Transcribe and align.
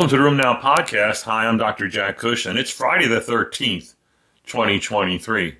Welcome 0.00 0.16
to 0.16 0.24
the 0.24 0.30
RheumNow 0.30 0.62
podcast. 0.62 1.24
Hi, 1.24 1.46
I'm 1.46 1.58
Dr. 1.58 1.86
Jack 1.86 2.16
Cush, 2.16 2.46
and 2.46 2.58
it's 2.58 2.70
Friday 2.70 3.06
the 3.06 3.20
13th, 3.20 3.96
2023. 4.46 5.58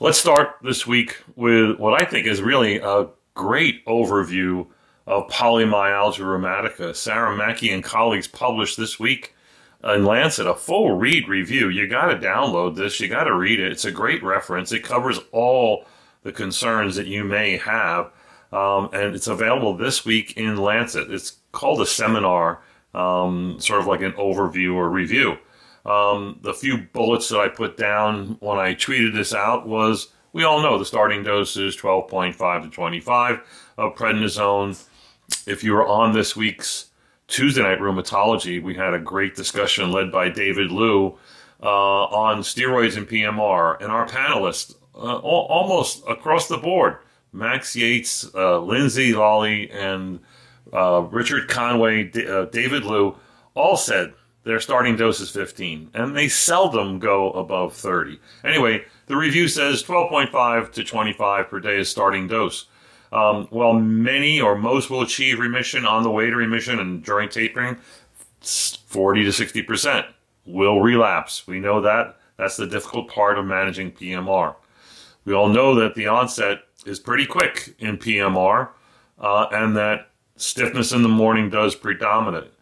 Let's 0.00 0.18
start 0.18 0.56
this 0.62 0.86
week 0.86 1.16
with 1.34 1.78
what 1.78 2.02
I 2.02 2.04
think 2.04 2.26
is 2.26 2.42
really 2.42 2.76
a 2.76 3.08
great 3.32 3.82
overview 3.86 4.66
of 5.06 5.28
polymyalgia 5.28 6.18
rheumatica. 6.18 6.94
Sarah 6.94 7.34
Mackie 7.34 7.72
and 7.72 7.82
colleagues 7.82 8.28
published 8.28 8.76
this 8.76 9.00
week 9.00 9.34
in 9.82 10.04
Lancet 10.04 10.46
a 10.46 10.54
full 10.54 10.98
read 10.98 11.26
review. 11.26 11.70
You 11.70 11.88
got 11.88 12.08
to 12.08 12.18
download 12.18 12.76
this, 12.76 13.00
you 13.00 13.08
got 13.08 13.24
to 13.24 13.34
read 13.34 13.60
it. 13.60 13.72
It's 13.72 13.86
a 13.86 13.90
great 13.90 14.22
reference. 14.22 14.72
It 14.72 14.84
covers 14.84 15.18
all 15.32 15.86
the 16.22 16.32
concerns 16.32 16.96
that 16.96 17.06
you 17.06 17.24
may 17.24 17.56
have. 17.56 18.12
Um, 18.52 18.90
and 18.92 19.14
it's 19.14 19.28
available 19.28 19.74
this 19.74 20.04
week 20.04 20.36
in 20.36 20.58
Lancet. 20.58 21.10
It's 21.10 21.38
called 21.52 21.80
a 21.80 21.86
seminar 21.86 22.60
um, 22.94 23.56
sort 23.60 23.80
of 23.80 23.86
like 23.86 24.02
an 24.02 24.12
overview 24.12 24.74
or 24.74 24.88
review. 24.88 25.38
Um, 25.86 26.38
the 26.42 26.52
few 26.52 26.78
bullets 26.92 27.28
that 27.30 27.38
I 27.38 27.48
put 27.48 27.76
down 27.76 28.36
when 28.40 28.58
I 28.58 28.74
tweeted 28.74 29.14
this 29.14 29.32
out 29.32 29.66
was 29.66 30.08
we 30.32 30.44
all 30.44 30.62
know 30.62 30.78
the 30.78 30.84
starting 30.84 31.22
dose 31.22 31.56
is 31.56 31.76
12.5 31.76 32.62
to 32.64 32.70
25 32.70 33.40
of 33.78 33.94
prednisone. 33.94 34.82
If 35.46 35.64
you 35.64 35.72
were 35.72 35.86
on 35.86 36.12
this 36.12 36.36
week's 36.36 36.90
Tuesday 37.28 37.62
night 37.62 37.78
rheumatology, 37.78 38.62
we 38.62 38.74
had 38.74 38.92
a 38.92 38.98
great 38.98 39.34
discussion 39.34 39.90
led 39.90 40.12
by 40.12 40.28
David 40.28 40.70
Liu 40.70 41.16
uh, 41.62 42.04
on 42.04 42.40
steroids 42.40 42.96
and 42.96 43.08
PMR, 43.08 43.80
and 43.80 43.90
our 43.90 44.06
panelists 44.06 44.74
uh, 44.94 45.18
almost 45.18 46.02
across 46.08 46.48
the 46.48 46.58
board 46.58 46.98
Max 47.32 47.76
Yates, 47.76 48.28
uh, 48.34 48.58
Lindsay 48.58 49.14
Lally, 49.14 49.70
and 49.70 50.20
uh, 50.72 51.06
Richard 51.10 51.48
Conway, 51.48 52.04
D- 52.04 52.26
uh, 52.26 52.46
David 52.46 52.84
Liu, 52.84 53.16
all 53.54 53.76
said 53.76 54.14
their 54.44 54.60
starting 54.60 54.96
dose 54.96 55.20
is 55.20 55.30
15, 55.30 55.90
and 55.92 56.16
they 56.16 56.28
seldom 56.28 56.98
go 56.98 57.30
above 57.32 57.74
30. 57.74 58.18
Anyway, 58.42 58.84
the 59.06 59.16
review 59.16 59.48
says 59.48 59.82
12.5 59.82 60.72
to 60.72 60.84
25 60.84 61.48
per 61.48 61.60
day 61.60 61.78
is 61.78 61.88
starting 61.88 62.26
dose. 62.26 62.66
Um, 63.12 63.48
while 63.50 63.72
many 63.72 64.40
or 64.40 64.56
most 64.56 64.88
will 64.88 65.02
achieve 65.02 65.40
remission 65.40 65.84
on 65.84 66.04
the 66.04 66.10
way 66.10 66.30
to 66.30 66.36
remission 66.36 66.78
and 66.78 67.02
during 67.04 67.28
tapering, 67.28 67.76
40 68.40 69.24
to 69.24 69.32
60 69.32 69.62
percent 69.62 70.06
will 70.46 70.80
relapse. 70.80 71.46
We 71.46 71.60
know 71.60 71.80
that. 71.80 72.16
That's 72.36 72.56
the 72.56 72.66
difficult 72.66 73.08
part 73.08 73.38
of 73.38 73.44
managing 73.44 73.92
PMR. 73.92 74.54
We 75.24 75.34
all 75.34 75.48
know 75.48 75.74
that 75.74 75.94
the 75.94 76.06
onset 76.06 76.60
is 76.86 76.98
pretty 76.98 77.26
quick 77.26 77.74
in 77.78 77.98
PMR, 77.98 78.70
uh, 79.18 79.46
and 79.52 79.76
that 79.76 80.09
stiffness 80.40 80.92
in 80.92 81.02
the 81.02 81.08
morning 81.08 81.50
does 81.50 81.74
predominate. 81.74 82.52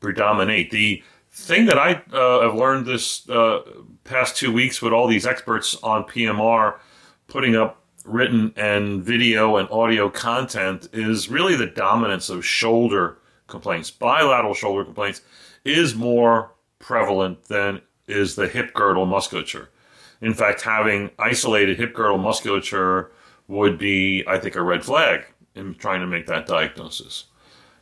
Predominate. 0.00 0.70
The 0.70 1.02
thing 1.30 1.66
that 1.66 1.78
I 1.78 2.02
uh, 2.12 2.40
have 2.42 2.54
learned 2.54 2.86
this 2.86 3.28
uh, 3.28 3.60
past 4.04 4.36
two 4.36 4.52
weeks 4.52 4.82
with 4.82 4.92
all 4.92 5.06
these 5.06 5.26
experts 5.26 5.76
on 5.82 6.04
PMR 6.04 6.78
putting 7.26 7.54
up 7.54 7.82
written 8.04 8.52
and 8.56 9.02
video 9.02 9.56
and 9.56 9.68
audio 9.70 10.08
content 10.08 10.88
is 10.92 11.28
really 11.28 11.56
the 11.56 11.66
dominance 11.66 12.30
of 12.30 12.44
shoulder 12.44 13.18
complaints. 13.46 13.90
Bilateral 13.90 14.54
shoulder 14.54 14.84
complaints 14.84 15.20
is 15.64 15.94
more 15.94 16.52
prevalent 16.78 17.44
than 17.44 17.82
is 18.06 18.34
the 18.34 18.48
hip 18.48 18.72
girdle 18.72 19.04
musculature. 19.04 19.68
In 20.20 20.34
fact, 20.34 20.62
having 20.62 21.10
isolated 21.18 21.78
hip 21.78 21.94
girdle 21.94 22.18
musculature 22.18 23.12
would 23.46 23.78
be, 23.78 24.24
I 24.26 24.38
think, 24.38 24.56
a 24.56 24.62
red 24.62 24.84
flag 24.84 25.26
in 25.58 25.74
trying 25.74 26.00
to 26.00 26.06
make 26.06 26.26
that 26.26 26.46
diagnosis. 26.46 27.24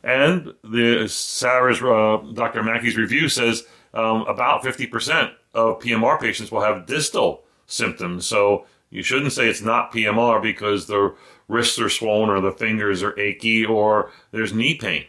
And 0.03 0.53
the 0.63 1.07
Sarah's 1.07 1.81
uh, 1.81 2.23
Dr. 2.33 2.63
Mackie's 2.63 2.97
review 2.97 3.29
says 3.29 3.65
um, 3.93 4.21
about 4.27 4.63
50% 4.63 5.33
of 5.53 5.79
PMR 5.79 6.19
patients 6.19 6.51
will 6.51 6.61
have 6.61 6.85
distal 6.85 7.43
symptoms. 7.65 8.25
So 8.25 8.65
you 8.89 9.03
shouldn't 9.03 9.33
say 9.33 9.47
it's 9.47 9.61
not 9.61 9.91
PMR 9.91 10.41
because 10.41 10.87
the 10.87 11.15
wrists 11.47 11.79
are 11.79 11.89
swollen 11.89 12.29
or 12.29 12.41
the 12.41 12.51
fingers 12.51 13.03
are 13.03 13.17
achy 13.19 13.65
or 13.65 14.11
there's 14.31 14.53
knee 14.53 14.75
pain. 14.75 15.05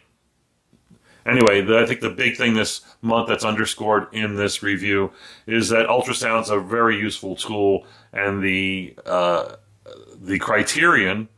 Anyway, 1.27 1.61
the, 1.61 1.79
I 1.79 1.85
think 1.85 2.01
the 2.01 2.11
big 2.11 2.37
thing 2.37 2.55
this 2.55 2.81
month 3.03 3.29
that's 3.29 3.45
underscored 3.45 4.07
in 4.13 4.37
this 4.37 4.63
review 4.63 5.13
is 5.47 5.69
that 5.69 5.87
ultrasound's 5.87 6.49
a 6.49 6.59
very 6.59 6.99
useful 6.99 7.37
tool, 7.37 7.87
and 8.15 8.43
the 8.43 8.95
uh, 9.05 9.57
the 10.19 10.39
criterion 10.39 11.29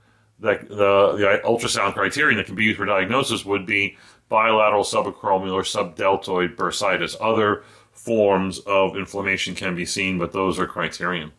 that 0.40 0.68
the, 0.68 1.12
the 1.16 1.40
ultrasound 1.44 1.94
criterion 1.94 2.36
that 2.38 2.46
can 2.46 2.54
be 2.54 2.64
used 2.64 2.78
for 2.78 2.86
diagnosis 2.86 3.44
would 3.44 3.66
be 3.66 3.96
bilateral 4.28 4.84
subacromial 4.84 5.52
or 5.52 5.62
subdeltoid 5.62 6.56
bursitis. 6.56 7.16
Other 7.20 7.64
forms 7.92 8.60
of 8.60 8.96
inflammation 8.96 9.54
can 9.54 9.74
be 9.74 9.84
seen, 9.84 10.18
but 10.18 10.32
those 10.32 10.58
are 10.58 10.66
criterion. 10.66 11.32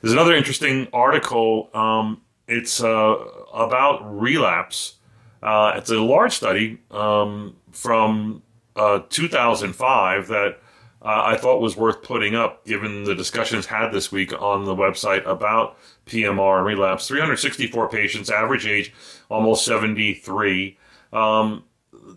There's 0.00 0.12
another 0.12 0.34
interesting 0.34 0.88
article. 0.92 1.70
Um, 1.74 2.22
it's 2.48 2.82
uh, 2.82 3.16
about 3.52 4.00
relapse. 4.18 4.96
Uh, 5.42 5.74
it's 5.76 5.90
a 5.90 5.98
large 6.00 6.32
study 6.32 6.80
um, 6.90 7.56
from 7.70 8.42
uh, 8.76 9.00
2005 9.08 10.28
that 10.28 10.58
uh, 11.02 11.22
I 11.24 11.36
thought 11.36 11.60
was 11.60 11.76
worth 11.76 12.02
putting 12.02 12.34
up 12.34 12.64
given 12.66 13.04
the 13.04 13.14
discussions 13.14 13.66
had 13.66 13.90
this 13.90 14.12
week 14.12 14.32
on 14.40 14.64
the 14.64 14.74
website 14.74 15.26
about 15.26 15.76
PMR 16.06 16.58
and 16.58 16.66
relapse. 16.66 17.08
364 17.08 17.88
patients, 17.88 18.30
average 18.30 18.66
age 18.66 18.92
almost 19.30 19.64
73. 19.64 20.76
Um, 21.12 21.64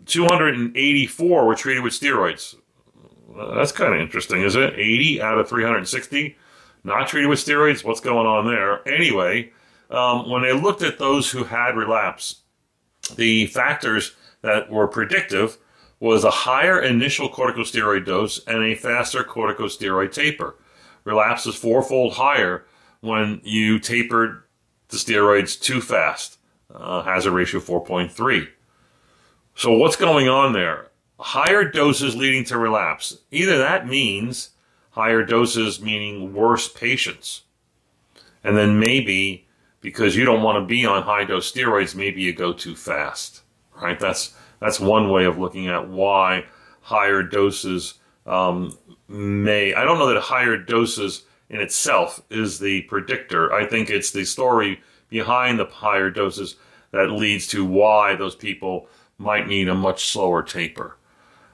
284 0.06 1.46
were 1.46 1.54
treated 1.54 1.82
with 1.82 1.92
steroids. 1.92 2.56
That's 3.54 3.72
kind 3.72 3.94
of 3.94 4.00
interesting, 4.00 4.42
is 4.42 4.54
it? 4.54 4.74
80 4.74 5.22
out 5.22 5.38
of 5.38 5.48
360 5.48 6.36
not 6.84 7.08
treated 7.08 7.28
with 7.28 7.38
steroids. 7.38 7.82
What's 7.82 8.00
going 8.00 8.26
on 8.26 8.46
there? 8.46 8.86
Anyway, 8.86 9.50
um, 9.90 10.30
when 10.30 10.42
they 10.42 10.52
looked 10.52 10.82
at 10.82 10.98
those 10.98 11.30
who 11.30 11.44
had 11.44 11.76
relapse, 11.76 12.42
the 13.16 13.46
factors 13.46 14.14
that 14.42 14.70
were 14.70 14.86
predictive 14.86 15.56
was 16.04 16.22
a 16.22 16.30
higher 16.30 16.82
initial 16.82 17.30
corticosteroid 17.30 18.04
dose 18.04 18.38
and 18.46 18.62
a 18.62 18.74
faster 18.74 19.24
corticosteroid 19.24 20.12
taper. 20.12 20.54
Relapse 21.04 21.46
is 21.46 21.54
fourfold 21.54 22.12
higher 22.12 22.66
when 23.00 23.40
you 23.42 23.78
tapered 23.78 24.42
the 24.88 24.98
steroids 24.98 25.58
too 25.58 25.80
fast, 25.80 26.36
uh, 26.74 27.02
hazard 27.02 27.32
ratio 27.32 27.58
4.3. 27.58 28.46
So 29.54 29.72
what's 29.78 29.96
going 29.96 30.28
on 30.28 30.52
there? 30.52 30.88
Higher 31.18 31.64
doses 31.64 32.14
leading 32.14 32.44
to 32.44 32.58
relapse. 32.58 33.20
Either 33.30 33.56
that 33.56 33.88
means 33.88 34.50
higher 34.90 35.24
doses 35.24 35.80
meaning 35.80 36.34
worse 36.34 36.68
patients. 36.68 37.44
And 38.42 38.58
then 38.58 38.78
maybe 38.78 39.46
because 39.80 40.16
you 40.16 40.26
don't 40.26 40.42
want 40.42 40.62
to 40.62 40.66
be 40.66 40.84
on 40.84 41.04
high 41.04 41.24
dose 41.24 41.50
steroids, 41.50 41.94
maybe 41.94 42.20
you 42.20 42.34
go 42.34 42.52
too 42.52 42.76
fast, 42.76 43.40
right? 43.80 43.98
That's, 43.98 44.34
that's 44.64 44.80
one 44.80 45.10
way 45.10 45.26
of 45.26 45.36
looking 45.36 45.68
at 45.68 45.90
why 45.90 46.46
higher 46.80 47.22
doses 47.22 47.98
um, 48.24 48.78
may, 49.08 49.74
I 49.74 49.84
don't 49.84 49.98
know 49.98 50.08
that 50.08 50.18
higher 50.18 50.56
doses 50.56 51.24
in 51.50 51.60
itself 51.60 52.22
is 52.30 52.58
the 52.58 52.80
predictor. 52.82 53.52
I 53.52 53.66
think 53.66 53.90
it's 53.90 54.10
the 54.10 54.24
story 54.24 54.80
behind 55.10 55.58
the 55.58 55.66
higher 55.66 56.08
doses 56.08 56.56
that 56.92 57.10
leads 57.10 57.46
to 57.48 57.62
why 57.62 58.16
those 58.16 58.34
people 58.34 58.88
might 59.18 59.48
need 59.48 59.68
a 59.68 59.74
much 59.74 60.06
slower 60.06 60.42
taper. 60.42 60.96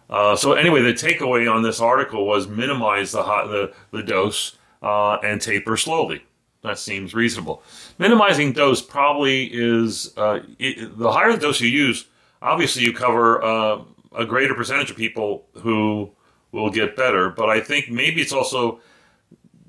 Uh, 0.09 0.37
so 0.37 0.53
anyway, 0.53 0.81
the 0.81 0.93
takeaway 0.93 1.53
on 1.53 1.65
this 1.65 1.81
article 1.81 2.28
was 2.28 2.47
minimize 2.47 3.10
the 3.10 3.25
hot, 3.25 3.49
the, 3.49 3.73
the 3.90 4.05
dose 4.05 4.56
uh, 4.82 5.14
and 5.25 5.40
taper 5.40 5.76
slowly. 5.76 6.23
That 6.62 6.79
seems 6.79 7.12
reasonable. 7.12 7.64
Minimizing 7.99 8.52
dose 8.52 8.81
probably 8.81 9.50
is 9.52 10.17
uh, 10.17 10.40
it, 10.61 10.96
the 10.96 11.11
higher 11.11 11.32
the 11.32 11.38
dose 11.38 11.61
you 11.61 11.69
use. 11.69 12.06
Obviously, 12.42 12.82
you 12.82 12.92
cover 12.92 13.42
uh, 13.42 13.82
a 14.16 14.25
greater 14.25 14.54
percentage 14.54 14.90
of 14.90 14.96
people 14.96 15.46
who 15.54 16.10
will 16.52 16.70
get 16.70 16.96
better. 16.96 17.31
But 17.31 17.48
I 17.48 17.60
think 17.60 17.90
maybe 17.90 18.20
it's 18.20 18.32
also 18.32 18.81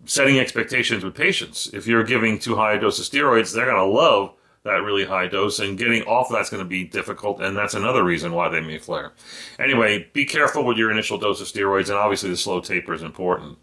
setting 0.05 0.39
expectations 0.39 1.03
with 1.03 1.15
patients. 1.15 1.69
If 1.73 1.87
you're 1.87 2.03
giving 2.03 2.39
too 2.39 2.55
high 2.55 2.73
a 2.73 2.79
dose 2.79 2.99
of 2.99 3.05
steroids, 3.05 3.53
they're 3.53 3.65
going 3.65 3.77
to 3.77 3.85
love 3.85 4.33
that 4.63 4.83
really 4.83 5.05
high 5.05 5.27
dose, 5.27 5.57
and 5.59 5.77
getting 5.77 6.03
off 6.03 6.29
that's 6.29 6.51
going 6.51 6.63
to 6.63 6.69
be 6.69 6.83
difficult, 6.83 7.41
and 7.41 7.57
that's 7.57 7.73
another 7.73 8.03
reason 8.03 8.31
why 8.31 8.47
they 8.47 8.59
may 8.59 8.77
flare. 8.77 9.11
Anyway, 9.57 10.07
be 10.13 10.23
careful 10.23 10.63
with 10.63 10.77
your 10.77 10.91
initial 10.91 11.17
dose 11.17 11.41
of 11.41 11.47
steroids, 11.47 11.89
and 11.89 11.97
obviously 11.97 12.29
the 12.29 12.37
slow 12.37 12.59
taper 12.59 12.93
is 12.93 13.01
important. 13.01 13.57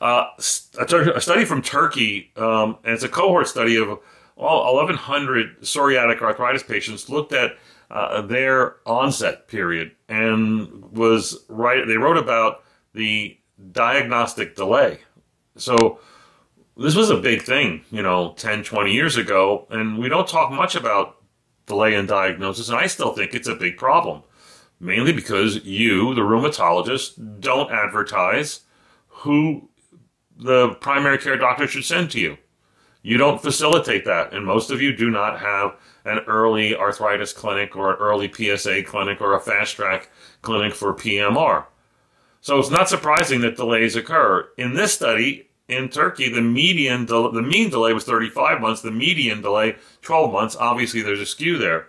Uh, 0.00 0.26
a, 0.38 1.20
study 1.20 1.44
from 1.44 1.60
Turkey, 1.60 2.30
um, 2.36 2.78
and 2.84 2.94
it's 2.94 3.02
a 3.02 3.08
cohort 3.08 3.48
study 3.48 3.76
of 3.76 3.98
all 4.36 4.74
1,100 4.76 5.60
psoriatic 5.62 6.20
arthritis 6.20 6.62
patients, 6.62 7.08
looked 7.08 7.32
at 7.32 7.56
uh, 7.92 8.22
their 8.22 8.76
onset 8.86 9.46
period 9.48 9.92
and 10.08 10.90
was 10.92 11.44
right. 11.48 11.86
They 11.86 11.98
wrote 11.98 12.16
about 12.16 12.64
the 12.94 13.38
diagnostic 13.70 14.56
delay. 14.56 15.00
So 15.56 16.00
this 16.76 16.94
was 16.94 17.10
a 17.10 17.16
big 17.18 17.42
thing, 17.42 17.84
you 17.90 18.02
know, 18.02 18.32
10, 18.38 18.64
20 18.64 18.92
years 18.92 19.16
ago, 19.16 19.66
and 19.70 19.98
we 19.98 20.08
don't 20.08 20.26
talk 20.26 20.50
much 20.50 20.74
about 20.74 21.16
delay 21.66 21.94
in 21.94 22.06
diagnosis, 22.06 22.68
and 22.68 22.78
I 22.78 22.86
still 22.86 23.12
think 23.12 23.34
it's 23.34 23.48
a 23.48 23.54
big 23.54 23.76
problem. 23.76 24.22
mainly 24.80 25.12
because 25.12 25.64
you, 25.64 26.12
the 26.14 26.22
rheumatologist, 26.22 27.40
don't 27.40 27.70
advertise 27.70 28.62
who 29.08 29.68
the 30.36 30.70
primary 30.80 31.18
care 31.18 31.36
doctor 31.36 31.68
should 31.68 31.84
send 31.84 32.10
to 32.10 32.20
you. 32.20 32.36
You 33.02 33.18
don't 33.18 33.42
facilitate 33.42 34.04
that, 34.04 34.32
and 34.32 34.46
most 34.46 34.70
of 34.70 34.80
you 34.80 34.94
do 34.94 35.10
not 35.10 35.40
have 35.40 35.76
an 36.04 36.20
early 36.20 36.74
arthritis 36.74 37.32
clinic 37.32 37.76
or 37.76 37.92
an 37.92 37.98
early 37.98 38.32
PSA 38.32 38.84
clinic 38.84 39.20
or 39.20 39.34
a 39.34 39.40
fast 39.40 39.76
track 39.76 40.08
clinic 40.40 40.74
for 40.74 40.94
PMR. 40.94 41.66
So 42.40 42.58
it's 42.58 42.70
not 42.70 42.88
surprising 42.88 43.40
that 43.40 43.56
delays 43.56 43.96
occur. 43.96 44.48
In 44.56 44.74
this 44.74 44.94
study 44.94 45.48
in 45.68 45.88
Turkey, 45.88 46.28
the 46.28 46.42
median, 46.42 47.06
the 47.06 47.30
mean 47.42 47.70
delay 47.70 47.92
was 47.92 48.04
35 48.04 48.60
months, 48.60 48.82
the 48.82 48.90
median 48.90 49.42
delay 49.42 49.76
12 50.02 50.32
months. 50.32 50.56
Obviously, 50.56 51.02
there's 51.02 51.20
a 51.20 51.26
skew 51.26 51.58
there. 51.58 51.86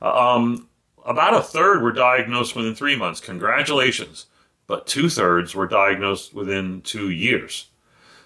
Um, 0.00 0.68
about 1.04 1.34
a 1.34 1.42
third 1.42 1.82
were 1.82 1.92
diagnosed 1.92 2.56
within 2.56 2.74
three 2.74 2.96
months. 2.96 3.20
Congratulations. 3.20 4.26
But 4.66 4.86
two 4.86 5.08
thirds 5.10 5.54
were 5.54 5.66
diagnosed 5.66 6.34
within 6.34 6.80
two 6.82 7.10
years. 7.10 7.68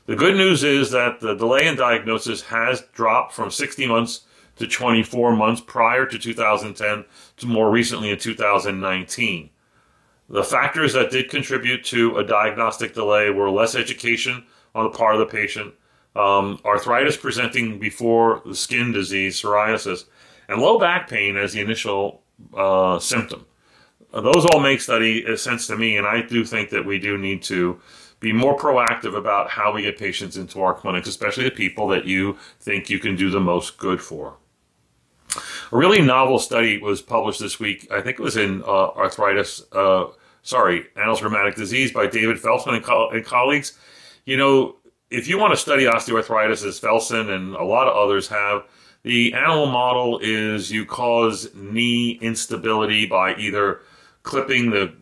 The 0.08 0.16
good 0.16 0.36
news 0.36 0.64
is 0.64 0.90
that 0.92 1.20
the 1.20 1.34
delay 1.34 1.66
in 1.66 1.76
diagnosis 1.76 2.40
has 2.44 2.80
dropped 2.94 3.34
from 3.34 3.50
60 3.50 3.86
months 3.86 4.22
to 4.56 4.66
24 4.66 5.36
months 5.36 5.60
prior 5.60 6.06
to 6.06 6.18
2010 6.18 7.04
to 7.36 7.46
more 7.46 7.70
recently 7.70 8.08
in 8.08 8.18
2019. 8.18 9.50
The 10.30 10.42
factors 10.42 10.94
that 10.94 11.10
did 11.10 11.28
contribute 11.28 11.84
to 11.84 12.16
a 12.16 12.24
diagnostic 12.24 12.94
delay 12.94 13.28
were 13.28 13.50
less 13.50 13.74
education 13.74 14.46
on 14.74 14.84
the 14.84 14.96
part 14.96 15.14
of 15.14 15.18
the 15.18 15.26
patient, 15.26 15.74
um, 16.16 16.58
arthritis 16.64 17.18
presenting 17.18 17.78
before 17.78 18.40
the 18.46 18.54
skin 18.54 18.92
disease, 18.92 19.38
psoriasis, 19.38 20.06
and 20.48 20.62
low 20.62 20.78
back 20.78 21.10
pain 21.10 21.36
as 21.36 21.52
the 21.52 21.60
initial 21.60 22.22
uh, 22.56 22.98
symptom. 22.98 23.44
Those 24.10 24.46
all 24.46 24.60
make 24.60 24.80
study 24.80 25.36
sense 25.36 25.66
to 25.66 25.76
me, 25.76 25.98
and 25.98 26.06
I 26.06 26.22
do 26.22 26.46
think 26.46 26.70
that 26.70 26.86
we 26.86 26.98
do 26.98 27.18
need 27.18 27.42
to 27.42 27.78
be 28.20 28.32
more 28.32 28.56
proactive 28.58 29.16
about 29.16 29.50
how 29.50 29.72
we 29.72 29.82
get 29.82 29.98
patients 29.98 30.36
into 30.36 30.60
our 30.60 30.74
clinics, 30.74 31.08
especially 31.08 31.44
the 31.44 31.50
people 31.50 31.86
that 31.88 32.04
you 32.04 32.36
think 32.60 32.90
you 32.90 32.98
can 32.98 33.14
do 33.14 33.30
the 33.30 33.40
most 33.40 33.78
good 33.78 34.00
for. 34.00 34.36
A 35.36 35.76
really 35.76 36.00
novel 36.00 36.38
study 36.38 36.78
was 36.78 37.02
published 37.02 37.40
this 37.40 37.60
week. 37.60 37.86
I 37.90 38.00
think 38.00 38.18
it 38.18 38.22
was 38.22 38.36
in 38.36 38.62
uh, 38.62 38.88
arthritis, 38.90 39.62
uh, 39.72 40.06
sorry, 40.42 40.86
Annals 40.96 41.18
of 41.18 41.26
Rheumatic 41.26 41.54
Disease 41.54 41.92
by 41.92 42.06
David 42.06 42.38
Felson 42.38 42.74
and, 42.74 42.84
co- 42.84 43.10
and, 43.10 43.24
colleagues. 43.24 43.78
You 44.24 44.36
know, 44.36 44.76
if 45.10 45.28
you 45.28 45.38
want 45.38 45.52
to 45.52 45.56
study 45.56 45.84
osteoarthritis, 45.84 46.66
as 46.66 46.80
Felsen 46.80 47.30
and 47.30 47.54
a 47.54 47.64
lot 47.64 47.88
of 47.88 47.96
others 47.96 48.28
have, 48.28 48.64
the 49.02 49.32
animal 49.34 49.66
model 49.66 50.18
is 50.22 50.72
you 50.72 50.84
cause 50.84 51.54
knee 51.54 52.18
instability 52.20 53.06
by 53.06 53.34
either 53.36 53.80
clipping 54.22 54.70
the 54.70 54.92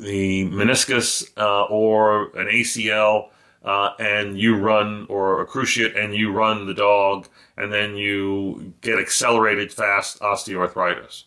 the 0.00 0.48
meniscus 0.48 1.30
uh, 1.36 1.64
or 1.64 2.36
an 2.36 2.46
ACL, 2.46 3.28
uh, 3.64 3.90
and 3.98 4.38
you 4.38 4.56
run 4.56 5.06
or 5.08 5.42
a 5.42 5.46
cruciate 5.46 5.98
and 6.02 6.14
you 6.14 6.32
run 6.32 6.66
the 6.66 6.74
dog, 6.74 7.28
and 7.56 7.72
then 7.72 7.96
you 7.96 8.72
get 8.80 8.98
accelerated 8.98 9.72
fast 9.72 10.18
osteoarthritis. 10.20 11.24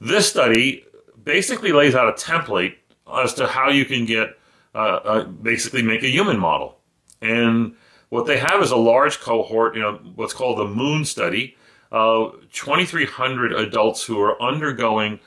This 0.00 0.28
study 0.28 0.84
basically 1.24 1.72
lays 1.72 1.94
out 1.94 2.08
a 2.08 2.12
template 2.12 2.74
as 3.12 3.32
to 3.34 3.46
how 3.46 3.70
you 3.70 3.84
can 3.84 4.04
get 4.04 4.38
uh, 4.74 5.00
uh 5.04 5.24
basically 5.24 5.80
make 5.80 6.02
a 6.02 6.08
human 6.08 6.38
model, 6.38 6.78
and 7.22 7.74
what 8.08 8.26
they 8.26 8.38
have 8.38 8.62
is 8.62 8.70
a 8.70 8.76
large 8.76 9.20
cohort, 9.20 9.74
you 9.74 9.82
know, 9.82 9.98
what's 10.14 10.32
called 10.32 10.58
the 10.58 10.66
Moon 10.66 11.04
study, 11.04 11.56
uh, 11.90 12.30
2,300 12.52 13.52
adults 13.52 14.04
who 14.04 14.20
are 14.20 14.40
undergoing 14.40 15.18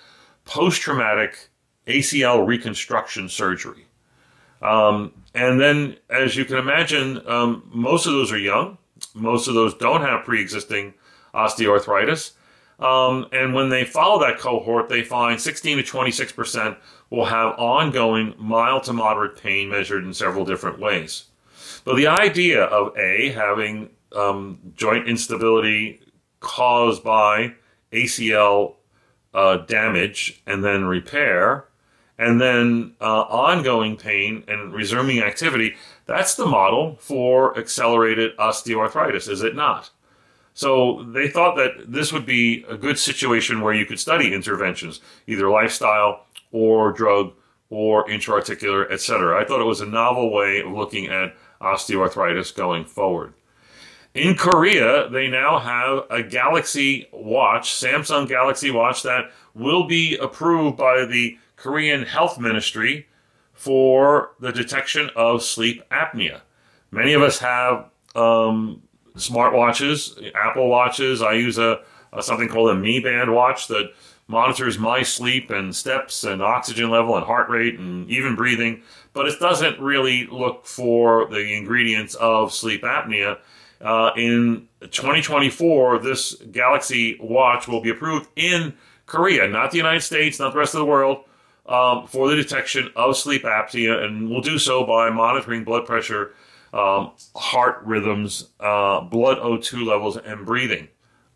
post-traumatic 0.45 1.49
ACL 1.87 2.45
reconstruction 2.45 3.29
surgery. 3.29 3.85
Um, 4.61 5.13
and 5.33 5.59
then, 5.59 5.97
as 6.09 6.35
you 6.35 6.45
can 6.45 6.57
imagine, 6.57 7.21
um, 7.27 7.69
most 7.71 8.05
of 8.05 8.13
those 8.13 8.31
are 8.31 8.37
young. 8.37 8.77
Most 9.13 9.47
of 9.47 9.53
those 9.53 9.73
don't 9.75 10.01
have 10.01 10.25
pre 10.25 10.41
existing 10.41 10.93
osteoarthritis. 11.33 12.33
Um, 12.79 13.27
and 13.31 13.53
when 13.53 13.69
they 13.69 13.83
follow 13.83 14.19
that 14.21 14.39
cohort, 14.39 14.87
they 14.87 15.03
find 15.03 15.39
16 15.39 15.77
to 15.77 15.83
26% 15.83 16.77
will 17.09 17.25
have 17.25 17.59
ongoing 17.59 18.35
mild 18.37 18.83
to 18.83 18.93
moderate 18.93 19.37
pain 19.37 19.69
measured 19.69 20.05
in 20.05 20.13
several 20.13 20.45
different 20.45 20.79
ways. 20.79 21.25
But 21.83 21.95
the 21.95 22.07
idea 22.07 22.63
of 22.63 22.97
A, 22.97 23.31
having 23.31 23.89
um, 24.15 24.59
joint 24.75 25.07
instability 25.07 26.01
caused 26.39 27.03
by 27.03 27.53
ACL 27.91 28.75
uh, 29.33 29.57
damage 29.57 30.41
and 30.45 30.63
then 30.63 30.85
repair, 30.85 31.65
and 32.19 32.39
then 32.39 32.93
uh, 32.99 33.21
ongoing 33.21 33.95
pain 33.95 34.43
and 34.49 34.73
resuming 34.73 35.23
activity, 35.23 35.75
that's 36.05 36.35
the 36.35 36.45
model 36.45 36.97
for 36.99 37.57
accelerated 37.57 38.35
osteoarthritis, 38.37 39.29
is 39.29 39.41
it 39.41 39.55
not? 39.55 39.89
So 40.53 41.03
they 41.13 41.29
thought 41.29 41.55
that 41.55 41.91
this 41.91 42.11
would 42.11 42.25
be 42.25 42.65
a 42.67 42.75
good 42.75 42.99
situation 42.99 43.61
where 43.61 43.73
you 43.73 43.85
could 43.85 44.01
study 44.01 44.33
interventions, 44.33 44.99
either 45.27 45.49
lifestyle 45.49 46.25
or 46.51 46.91
drug 46.91 47.31
or 47.69 48.05
intraarticular, 48.07 48.91
etc. 48.91 49.41
I 49.41 49.45
thought 49.45 49.61
it 49.61 49.65
was 49.65 49.79
a 49.79 49.85
novel 49.85 50.33
way 50.33 50.59
of 50.59 50.73
looking 50.73 51.07
at 51.07 51.35
osteoarthritis 51.61 52.53
going 52.53 52.83
forward. 52.83 53.33
In 54.13 54.35
Korea, 54.35 55.07
they 55.07 55.29
now 55.29 55.59
have 55.59 56.05
a 56.09 56.23
Galaxy 56.23 57.07
watch, 57.13 57.69
Samsung 57.69 58.27
Galaxy 58.27 58.71
watch, 58.71 59.03
that 59.03 59.31
will 59.53 59.87
be 59.87 60.17
approved 60.17 60.75
by 60.77 61.05
the 61.05 61.37
Korean 61.59 62.03
Health 62.03 62.39
Ministry 62.39 63.07
for 63.53 64.31
the 64.39 64.51
detection 64.51 65.09
of 65.15 65.43
sleep 65.43 65.83
apnea. 65.91 66.41
Many 66.89 67.13
of 67.13 67.21
us 67.21 67.39
have 67.39 67.89
um, 68.15 68.81
smartwatches, 69.15 70.31
Apple 70.33 70.69
watches. 70.69 71.21
I 71.21 71.33
use 71.33 71.57
a, 71.57 71.81
a 72.13 72.23
something 72.23 72.47
called 72.47 72.69
a 72.69 72.75
Mi 72.75 73.01
Band 73.01 73.33
watch 73.33 73.67
that 73.67 73.91
monitors 74.27 74.79
my 74.79 75.03
sleep 75.03 75.49
and 75.49 75.75
steps 75.75 76.23
and 76.23 76.41
oxygen 76.41 76.89
level 76.89 77.17
and 77.17 77.25
heart 77.25 77.49
rate 77.49 77.77
and 77.77 78.09
even 78.09 78.35
breathing, 78.35 78.81
but 79.11 79.27
it 79.27 79.39
doesn't 79.39 79.79
really 79.79 80.27
look 80.27 80.65
for 80.65 81.27
the 81.27 81.53
ingredients 81.53 82.15
of 82.15 82.53
sleep 82.53 82.83
apnea. 82.83 83.37
Uh, 83.81 84.11
in 84.15 84.67
2024, 84.81 85.99
this 85.99 86.35
Galaxy 86.51 87.17
watch 87.19 87.67
will 87.67 87.81
be 87.81 87.89
approved 87.89 88.29
in 88.35 88.73
Korea, 89.07 89.47
not 89.47 89.71
the 89.71 89.77
United 89.77 90.01
States, 90.01 90.39
not 90.39 90.53
the 90.53 90.59
rest 90.59 90.75
of 90.75 90.79
the 90.79 90.85
world, 90.85 91.25
um, 91.69 92.07
for 92.07 92.27
the 92.27 92.35
detection 92.35 92.89
of 92.95 93.15
sleep 93.15 93.43
apnea, 93.43 94.03
and 94.03 94.29
we'll 94.29 94.41
do 94.41 94.57
so 94.57 94.85
by 94.85 95.09
monitoring 95.11 95.63
blood 95.63 95.85
pressure, 95.85 96.33
um, 96.73 97.11
heart 97.35 97.81
rhythms, 97.85 98.49
uh, 98.59 99.01
blood 99.01 99.37
O2 99.37 99.85
levels, 99.85 100.17
and 100.17 100.45
breathing. 100.45 100.87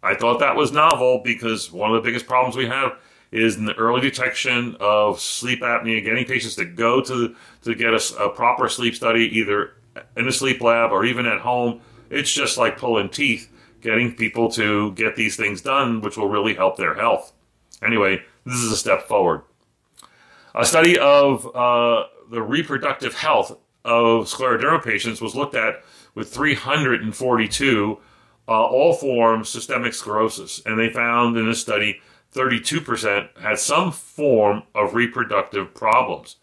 I 0.02 0.16
thought 0.16 0.40
that 0.40 0.56
was 0.56 0.72
novel 0.72 1.22
because 1.24 1.72
one 1.72 1.92
of 1.94 2.04
the 2.04 2.08
biggest 2.08 2.28
problems 2.28 2.58
we 2.58 2.66
have 2.66 2.98
is 3.32 3.56
in 3.56 3.66
the 3.66 3.76
early 3.76 4.02
detection 4.02 4.76
of 4.80 5.20
sleep 5.20 5.62
apnea, 5.62 6.04
getting 6.04 6.26
patients 6.26 6.56
to 6.56 6.66
go 6.66 7.02
to 7.02 7.36
to 7.62 7.76
get 7.76 7.94
a, 7.94 8.24
a 8.24 8.30
proper 8.30 8.68
sleep 8.68 8.96
study, 8.96 9.26
either 9.38 9.76
in 10.18 10.28
a 10.28 10.32
sleep 10.32 10.62
lab 10.62 10.92
or 10.92 11.06
even 11.06 11.26
at 11.26 11.42
home. 11.42 11.80
It's 12.10 12.32
just 12.32 12.58
like 12.58 12.78
pulling 12.78 13.10
teeth, 13.10 13.50
getting 13.82 14.14
people 14.14 14.52
to 14.52 14.92
get 14.94 15.16
these 15.16 15.36
things 15.36 15.62
done, 15.62 16.02
which 16.02 16.18
will 16.18 16.28
really 16.28 16.54
help 16.54 16.78
their 16.78 16.96
health. 16.96 17.34
Anyway, 17.82 18.22
this 18.46 18.56
is 18.56 18.72
a 18.72 18.78
step 18.78 19.08
forward. 19.08 19.42
A 20.56 20.66
study 20.66 21.00
of 21.00 21.48
uh, 21.56 22.06
the 22.30 22.42
reproductive 22.42 23.16
health 23.16 23.58
of 23.84 24.26
scleroderma 24.26 24.84
patients 24.84 25.20
was 25.20 25.36
looked 25.36 25.56
at 25.56 25.84
with 26.14 26.32
342 26.32 27.98
uh, 28.48 28.52
all 28.52 28.94
forms 28.94 29.50
systemic 29.50 29.94
sclerosis, 29.94 30.62
and 30.66 30.80
they 30.80 30.90
found 30.90 31.38
in 31.38 31.48
this 31.48 31.62
study 31.62 32.02
32% 32.36 33.38
had 33.40 33.58
some 33.58 33.92
form 33.92 34.64
of 34.76 34.94
reproductive 34.94 35.74
problems. 35.74 36.38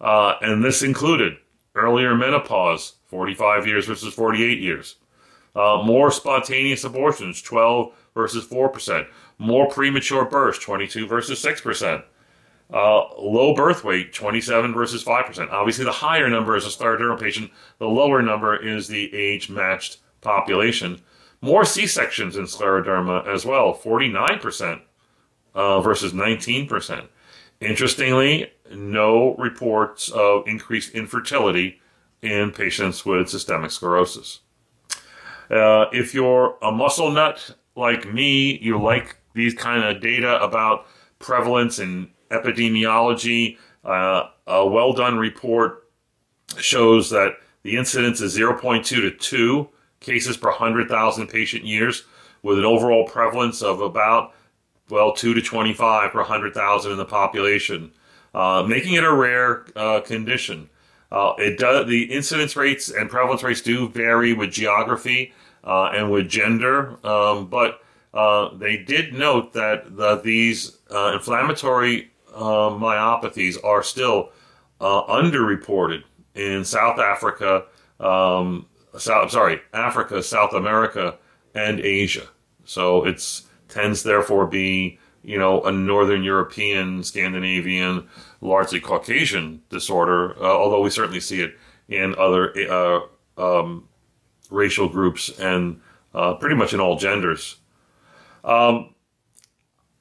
Uh, 0.00 0.34
and 0.40 0.62
this 0.62 0.82
included 0.82 1.36
earlier 1.74 2.14
menopause, 2.14 2.94
45 3.06 3.66
years 3.66 3.86
versus 3.86 4.14
48 4.14 4.60
years, 4.60 4.96
uh, 5.56 5.82
more 5.84 6.10
spontaneous 6.10 6.84
abortions, 6.84 7.42
12 7.42 7.92
versus 8.14 8.46
4%, 8.46 9.06
more 9.38 9.68
premature 9.68 10.24
births, 10.24 10.58
22 10.58 11.06
versus 11.06 11.42
6%. 11.42 12.04
Uh, 12.72 13.14
low 13.18 13.54
birth 13.54 13.82
weight, 13.82 14.12
27 14.12 14.74
versus 14.74 15.02
5%. 15.02 15.50
Obviously, 15.50 15.84
the 15.84 15.92
higher 15.92 16.28
number 16.28 16.54
is 16.54 16.66
a 16.66 16.68
scleroderma 16.68 17.18
patient. 17.18 17.50
The 17.78 17.86
lower 17.86 18.20
number 18.20 18.56
is 18.56 18.88
the 18.88 19.14
age-matched 19.14 19.98
population. 20.20 21.00
More 21.40 21.64
C-sections 21.64 22.36
in 22.36 22.44
scleroderma 22.44 23.26
as 23.26 23.46
well, 23.46 23.72
49% 23.72 24.82
uh, 25.54 25.80
versus 25.80 26.12
19%. 26.12 27.08
Interestingly, 27.60 28.52
no 28.70 29.34
reports 29.36 30.10
of 30.10 30.46
increased 30.46 30.94
infertility 30.94 31.80
in 32.22 32.50
patients 32.50 33.04
with 33.04 33.28
systemic 33.28 33.70
sclerosis. 33.70 34.40
Uh, 35.50 35.86
if 35.92 36.12
you're 36.12 36.56
a 36.60 36.70
muscle 36.70 37.10
nut 37.10 37.56
like 37.74 38.12
me, 38.12 38.58
you 38.58 38.80
like 38.80 39.16
these 39.34 39.54
kind 39.54 39.82
of 39.84 40.02
data 40.02 40.42
about 40.42 40.86
prevalence 41.18 41.78
and 41.78 42.08
epidemiology. 42.30 43.58
Uh, 43.84 44.28
a 44.46 44.66
well 44.66 44.92
done 44.92 45.18
report 45.18 45.88
shows 46.56 47.10
that 47.10 47.34
the 47.62 47.76
incidence 47.76 48.20
is 48.20 48.36
0.2 48.36 48.84
to 48.84 49.10
2 49.10 49.68
cases 50.00 50.36
per 50.36 50.48
100,000 50.48 51.26
patient 51.28 51.64
years, 51.64 52.04
with 52.42 52.58
an 52.58 52.64
overall 52.64 53.06
prevalence 53.06 53.62
of 53.62 53.80
about, 53.80 54.32
well, 54.88 55.12
2 55.12 55.34
to 55.34 55.42
25 55.42 56.12
per 56.12 56.18
100,000 56.18 56.92
in 56.92 56.98
the 56.98 57.04
population, 57.04 57.90
uh, 58.34 58.64
making 58.66 58.94
it 58.94 59.04
a 59.04 59.12
rare 59.12 59.66
uh, 59.76 60.00
condition. 60.00 60.68
Uh, 61.10 61.32
it 61.38 61.58
does, 61.58 61.88
the 61.88 62.04
incidence 62.04 62.54
rates 62.54 62.90
and 62.90 63.10
prevalence 63.10 63.42
rates 63.42 63.62
do 63.62 63.88
vary 63.88 64.34
with 64.34 64.50
geography 64.50 65.32
uh, 65.64 65.86
and 65.86 66.10
with 66.10 66.28
gender, 66.28 66.96
um, 67.04 67.48
but 67.48 67.82
uh, 68.14 68.54
they 68.56 68.76
did 68.76 69.12
note 69.14 69.52
that 69.52 69.96
the, 69.96 70.16
these 70.20 70.78
uh, 72.34 72.70
myopathies 72.70 73.62
are 73.64 73.82
still 73.82 74.30
underreported 74.80 76.04
in 76.34 76.64
South 76.64 76.98
Africa, 76.98 77.64
um, 78.00 78.66
South, 78.96 79.30
sorry, 79.30 79.60
Africa, 79.72 80.22
South 80.22 80.52
America, 80.52 81.16
and 81.54 81.80
Asia. 81.80 82.28
So 82.64 83.04
it 83.04 83.42
tends 83.68 84.02
therefore 84.02 84.46
be 84.46 84.98
you 85.22 85.38
know 85.38 85.62
a 85.62 85.72
Northern 85.72 86.22
European, 86.22 87.02
Scandinavian, 87.02 88.08
largely 88.40 88.80
Caucasian 88.80 89.62
disorder. 89.68 90.36
Uh, 90.42 90.46
although 90.46 90.80
we 90.80 90.90
certainly 90.90 91.20
see 91.20 91.40
it 91.40 91.56
in 91.88 92.14
other 92.16 92.52
uh, 92.70 93.00
um, 93.36 93.88
racial 94.50 94.88
groups 94.88 95.28
and 95.38 95.80
uh, 96.14 96.34
pretty 96.34 96.54
much 96.54 96.72
in 96.72 96.80
all 96.80 96.96
genders. 96.96 97.56
Um, 98.44 98.94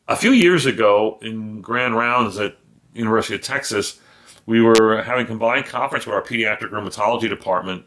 a 0.08 0.16
few 0.16 0.32
years 0.32 0.66
ago, 0.66 1.20
in 1.22 1.62
grand 1.62 1.96
rounds 1.96 2.38
at 2.38 2.58
University 2.94 3.36
of 3.36 3.42
Texas, 3.42 4.00
we 4.46 4.62
were 4.62 5.04
having 5.04 5.26
a 5.26 5.28
combined 5.28 5.66
conference 5.66 6.06
with 6.06 6.16
our 6.16 6.22
pediatric 6.22 6.72
rheumatology 6.72 7.28
department 7.28 7.86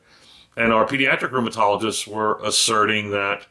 and 0.57 0.73
our 0.73 0.87
pediatric 0.87 1.31
rheumatologists 1.31 2.07
were 2.07 2.39
asserting 2.43 3.11
that 3.11 3.47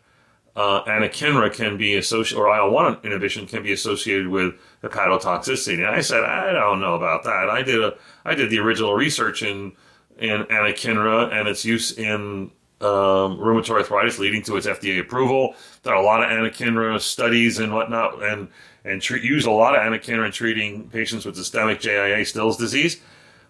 uh, 0.56 0.84
anakinra 0.84 1.54
can 1.54 1.78
be 1.78 1.96
associated, 1.96 2.40
or 2.40 2.56
IL 2.56 2.72
1 2.72 3.00
inhibition 3.04 3.48
can 3.48 3.64
be 3.64 3.72
associated 3.72 4.28
with 4.28 4.54
hepatotoxicity. 4.84 5.78
And 5.78 5.88
I 5.88 6.02
said, 6.02 6.24
I 6.24 6.52
don't 6.52 6.82
know 6.82 6.96
about 6.96 7.24
that. 7.24 7.50
I 7.50 7.62
did 7.62 7.82
a, 7.82 7.96
I 8.26 8.36
did 8.36 8.50
the 8.50 8.60
original 8.60 8.94
research 8.94 9.42
in, 9.42 9.74
in 10.18 10.44
anakinra 10.44 11.32
and 11.34 11.48
its 11.48 11.64
use 11.64 11.98
in 11.98 12.52
um, 12.82 13.38
rheumatoid 13.38 13.78
arthritis, 13.78 14.20
leading 14.20 14.42
to 14.44 14.56
its 14.56 14.68
FDA 14.68 15.00
approval. 15.00 15.56
There 15.84 15.94
are 15.94 16.02
a 16.02 16.06
lot 16.06 16.24
of 16.24 16.30
anakinra 16.30 17.00
studies 17.02 17.60
and 17.60 17.74
whatnot, 17.74 18.24
and 18.24 18.50
and 18.86 19.02
treat, 19.02 19.24
use 19.24 19.46
a 19.46 19.52
lot 19.52 19.76
of 19.76 19.82
anakinra 19.82 20.26
in 20.26 20.32
treating 20.32 20.90
patients 20.90 21.26
with 21.26 21.36
systemic 21.36 21.80
JIA 21.80 22.26
Still's 22.26 22.58
disease. 22.58 23.02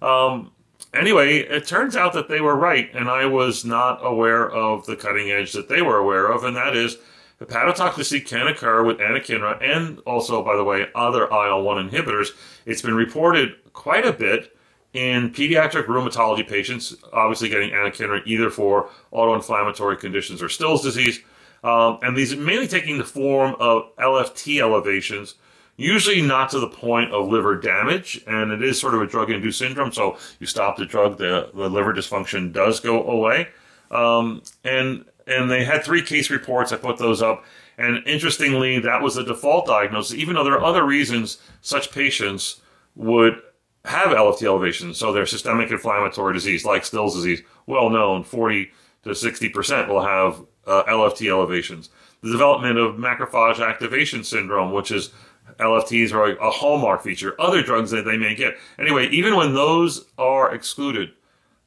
Um, 0.01 0.51
anyway, 0.93 1.39
it 1.39 1.67
turns 1.67 1.95
out 1.95 2.13
that 2.13 2.29
they 2.29 2.41
were 2.41 2.55
right, 2.55 2.89
and 2.93 3.09
I 3.09 3.25
was 3.25 3.63
not 3.63 4.00
aware 4.01 4.50
of 4.50 4.86
the 4.86 4.95
cutting 4.95 5.29
edge 5.29 5.53
that 5.53 5.69
they 5.69 5.81
were 5.81 5.98
aware 5.98 6.27
of, 6.31 6.43
and 6.43 6.55
that 6.55 6.75
is 6.75 6.98
hepatotoxicity 7.39 8.25
can 8.25 8.48
occur 8.48 8.83
with 8.83 8.98
anakinra 8.98 9.62
and 9.63 10.00
also, 10.00 10.43
by 10.43 10.55
the 10.55 10.63
way, 10.63 10.88
other 10.95 11.24
IL 11.31 11.63
1 11.63 11.89
inhibitors. 11.89 12.29
It's 12.65 12.81
been 12.81 12.95
reported 12.95 13.55
quite 13.74 14.05
a 14.05 14.13
bit 14.13 14.55
in 14.93 15.31
pediatric 15.31 15.86
rheumatology 15.86 16.48
patients, 16.48 16.96
obviously 17.13 17.50
getting 17.50 17.69
anakinra 17.69 18.25
either 18.25 18.50
for 18.50 18.89
autoinflammatory 19.13 20.00
conditions 20.00 20.41
or 20.41 20.50
Still's 20.50 20.81
disease. 20.81 21.19
Um, 21.63 22.00
and 22.01 22.15
these 22.15 22.36
mainly 22.36 22.67
taking 22.67 22.98
the 22.98 23.03
form 23.03 23.55
of 23.60 23.96
LFT 23.98 24.62
elevations 24.62 25.36
usually 25.79 26.22
not 26.22 26.50
to 26.50 26.60
the 26.60 26.67
point 26.67 27.12
of 27.13 27.29
liver 27.29 27.55
damage, 27.55 28.22
and 28.27 28.51
it 28.51 28.62
is 28.62 28.79
sort 28.79 28.93
of 28.93 29.01
a 29.01 29.08
drug-induced 29.08 29.58
syndrome. 29.58 29.91
So 29.91 30.17
you 30.39 30.46
stop 30.46 30.77
the 30.77 30.86
drug, 30.86 31.17
the, 31.17 31.50
the 31.53 31.69
liver 31.69 31.93
dysfunction 31.93 32.51
does 32.51 32.79
go 32.79 33.03
away. 33.03 33.48
Um, 33.89 34.43
and 34.63 35.05
and 35.25 35.50
they 35.50 35.63
had 35.63 35.84
three 35.84 36.01
case 36.01 36.29
reports. 36.29 36.72
I 36.72 36.77
put 36.77 36.98
those 36.98 37.22
up, 37.22 37.46
and 37.77 38.05
interestingly, 38.08 38.79
that 38.79 39.01
was 39.01 39.15
the 39.15 39.24
default 39.24 39.67
diagnosis. 39.67 40.17
Even 40.17 40.36
though 40.36 40.43
there 40.43 40.53
are 40.53 40.63
other 40.63 40.86
reasons 40.86 41.38
such 41.62 41.91
patients 41.91 42.62
would 42.96 43.41
have 43.86 44.09
LFT 44.09 44.43
elevations, 44.43 44.98
so 44.98 45.13
their 45.13 45.25
systemic 45.25 45.71
inflammatory 45.71 46.33
disease, 46.33 46.65
like 46.65 46.86
Still's 46.86 47.15
disease, 47.15 47.41
well 47.65 47.89
known, 47.89 48.24
40 48.24 48.71
to 49.03 49.15
60 49.15 49.50
percent 49.50 49.88
will 49.88 50.01
have 50.01 50.41
uh, 50.67 50.83
LFT 50.83 51.29
elevations. 51.29 51.89
The 52.21 52.31
development 52.31 52.77
of 52.77 52.95
macrophage 52.95 53.65
activation 53.65 54.24
syndrome, 54.24 54.74
which 54.74 54.91
is 54.91 55.12
LFTs 55.59 56.13
are 56.13 56.38
a 56.38 56.51
hallmark 56.51 57.01
feature. 57.01 57.36
Other 57.39 57.62
drugs 57.62 57.91
that 57.91 58.05
they 58.05 58.17
may 58.17 58.36
get. 58.36 58.55
Anyway, 58.77 59.07
even 59.09 59.36
when 59.36 59.53
those 59.53 60.05
are 60.17 60.53
excluded, 60.53 61.12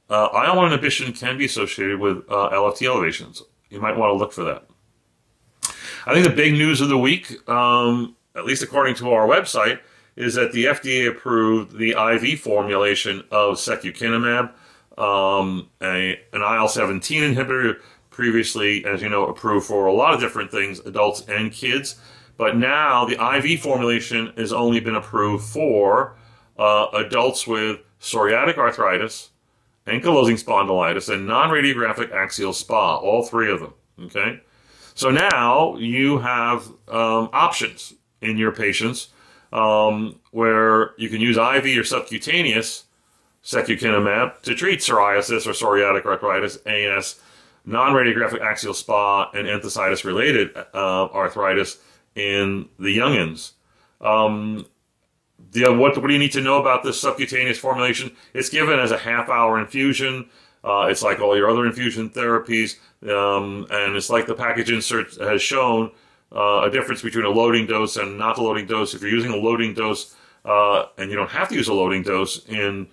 uh, 0.08 0.28
IL-1 0.32 0.66
inhibition 0.66 1.12
can 1.12 1.38
be 1.38 1.46
associated 1.46 1.98
with 1.98 2.18
uh, 2.28 2.50
LFT 2.52 2.86
elevations. 2.86 3.42
You 3.70 3.80
might 3.80 3.96
want 3.96 4.10
to 4.10 4.16
look 4.16 4.32
for 4.32 4.44
that. 4.44 4.66
I 6.04 6.12
think 6.12 6.26
the 6.26 6.34
big 6.34 6.52
news 6.52 6.80
of 6.80 6.88
the 6.88 6.98
week, 6.98 7.48
um, 7.48 8.16
at 8.34 8.44
least 8.44 8.62
according 8.62 8.96
to 8.96 9.12
our 9.12 9.26
website, 9.26 9.80
is 10.16 10.34
that 10.34 10.52
the 10.52 10.66
FDA 10.66 11.08
approved 11.08 11.78
the 11.78 11.90
IV 11.90 12.40
formulation 12.40 13.24
of 13.30 13.56
secukinumab, 13.56 14.52
um, 14.98 15.70
a, 15.80 16.20
an 16.32 16.42
IL-17 16.42 17.34
inhibitor, 17.34 17.80
previously, 18.10 18.84
as 18.84 19.00
you 19.00 19.08
know, 19.08 19.26
approved 19.26 19.66
for 19.66 19.86
a 19.86 19.92
lot 19.92 20.14
of 20.14 20.20
different 20.20 20.50
things, 20.50 20.80
adults 20.80 21.22
and 21.28 21.50
kids. 21.50 21.96
But 22.36 22.56
now 22.56 23.04
the 23.06 23.14
IV 23.14 23.60
formulation 23.60 24.32
has 24.36 24.52
only 24.52 24.80
been 24.80 24.94
approved 24.94 25.44
for 25.44 26.16
uh, 26.58 26.86
adults 26.94 27.46
with 27.46 27.80
psoriatic 28.00 28.58
arthritis, 28.58 29.30
ankylosing 29.86 30.42
spondylitis, 30.42 31.12
and 31.12 31.26
non-radiographic 31.26 32.12
axial 32.12 32.52
SpA, 32.52 33.00
all 33.02 33.24
three 33.24 33.50
of 33.50 33.60
them. 33.60 33.74
Okay, 34.04 34.40
so 34.94 35.10
now 35.10 35.76
you 35.76 36.18
have 36.18 36.66
um, 36.88 37.30
options 37.32 37.94
in 38.20 38.36
your 38.36 38.52
patients 38.52 39.08
um, 39.52 40.18
where 40.30 40.92
you 40.96 41.08
can 41.08 41.20
use 41.20 41.36
IV 41.36 41.78
or 41.78 41.84
subcutaneous 41.84 42.84
secukinumab 43.44 44.40
to 44.42 44.54
treat 44.54 44.80
psoriasis 44.80 45.46
or 45.46 45.50
psoriatic 45.50 46.06
arthritis, 46.06 46.58
AS, 46.64 47.20
non-radiographic 47.64 48.40
axial 48.40 48.74
SpA, 48.74 49.30
and 49.34 49.46
enthesitis-related 49.46 50.56
uh, 50.56 51.04
arthritis 51.12 51.78
in 52.14 52.68
the 52.78 52.96
youngins. 52.96 53.52
Um, 54.00 54.66
the, 55.52 55.72
what, 55.72 55.96
what 55.98 56.06
do 56.06 56.12
you 56.12 56.18
need 56.18 56.32
to 56.32 56.40
know 56.40 56.60
about 56.60 56.82
this 56.82 57.00
subcutaneous 57.00 57.58
formulation? 57.58 58.16
It's 58.32 58.48
given 58.48 58.78
as 58.78 58.90
a 58.90 58.98
half 58.98 59.28
hour 59.28 59.60
infusion. 59.60 60.28
Uh, 60.64 60.86
it's 60.88 61.02
like 61.02 61.20
all 61.20 61.36
your 61.36 61.50
other 61.50 61.66
infusion 61.66 62.10
therapies, 62.10 62.76
um, 63.08 63.66
and 63.70 63.96
it's 63.96 64.08
like 64.08 64.26
the 64.26 64.34
package 64.34 64.70
insert 64.70 65.16
has 65.16 65.42
shown 65.42 65.90
uh, 66.34 66.62
a 66.64 66.70
difference 66.70 67.02
between 67.02 67.24
a 67.24 67.30
loading 67.30 67.66
dose 67.66 67.96
and 67.96 68.18
not 68.18 68.38
a 68.38 68.42
loading 68.42 68.66
dose. 68.66 68.94
If 68.94 69.02
you're 69.02 69.10
using 69.10 69.32
a 69.32 69.36
loading 69.36 69.74
dose, 69.74 70.14
uh, 70.44 70.86
and 70.98 71.10
you 71.10 71.16
don't 71.16 71.30
have 71.30 71.48
to 71.48 71.54
use 71.54 71.68
a 71.68 71.74
loading 71.74 72.02
dose 72.02 72.44
in 72.46 72.88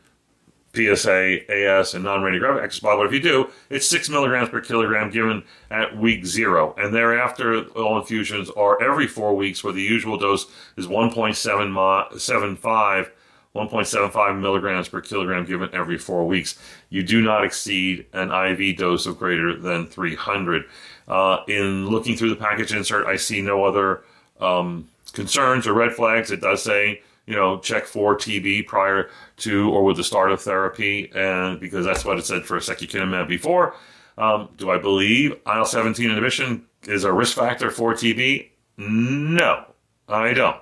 PSA, 0.75 1.51
AS, 1.51 1.95
and 1.95 2.03
non-radiographic 2.03 2.63
exercise. 2.63 2.97
But 2.97 3.07
if 3.07 3.13
you 3.13 3.19
do, 3.19 3.49
it's 3.69 3.89
six 3.89 4.09
milligrams 4.09 4.49
per 4.49 4.61
kilogram 4.61 5.09
given 5.09 5.43
at 5.71 5.97
week 5.97 6.25
zero, 6.25 6.75
and 6.77 6.93
thereafter 6.93 7.63
all 7.69 7.99
infusions 7.99 8.49
are 8.51 8.81
every 8.81 9.07
four 9.07 9.35
weeks, 9.35 9.63
where 9.63 9.73
the 9.73 9.81
usual 9.81 10.17
dose 10.17 10.45
is 10.77 10.85
1.75 10.85 13.09
1.75 13.55 14.39
milligrams 14.39 14.89
per 14.89 15.01
kilogram 15.01 15.45
given 15.45 15.69
every 15.73 15.97
four 15.97 16.27
weeks. 16.27 16.57
You 16.89 17.03
do 17.03 17.21
not 17.21 17.43
exceed 17.43 18.05
an 18.13 18.31
IV 18.31 18.77
dose 18.77 19.05
of 19.05 19.17
greater 19.17 19.57
than 19.57 19.87
300. 19.87 20.65
Uh, 21.07 21.37
in 21.47 21.87
looking 21.87 22.15
through 22.15 22.29
the 22.29 22.35
package 22.35 22.73
insert, 22.73 23.07
I 23.07 23.15
see 23.15 23.41
no 23.41 23.65
other 23.65 24.03
um, 24.39 24.87
concerns 25.13 25.65
or 25.65 25.73
red 25.73 25.93
flags. 25.93 26.29
It 26.29 26.41
does 26.41 26.61
say 26.61 27.01
you 27.29 27.35
know, 27.35 27.59
check 27.59 27.85
for 27.85 28.17
TB 28.17 28.65
prior 28.65 29.11
to 29.37 29.69
or 29.69 29.83
with 29.83 29.97
the 29.97 30.03
start 30.03 30.31
of 30.31 30.41
therapy, 30.41 31.11
and 31.13 31.59
because 31.59 31.85
that's 31.85 32.03
what 32.03 32.17
it 32.17 32.25
said 32.25 32.43
for 32.43 32.57
secukinumab 32.57 33.27
before. 33.27 33.75
Um, 34.17 34.49
do 34.57 34.71
I 34.71 34.79
believe 34.79 35.35
IL 35.45 35.65
17 35.65 36.09
inhibition 36.09 36.65
is 36.87 37.03
a 37.03 37.13
risk 37.13 37.37
factor 37.37 37.69
for 37.69 37.93
TB? 37.93 38.49
No, 38.77 39.63
I 40.07 40.33
don't. 40.33 40.59